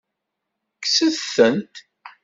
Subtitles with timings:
[0.83, 1.75] Kkset-tent.